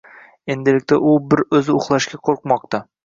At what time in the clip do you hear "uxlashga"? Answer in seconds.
1.77-2.21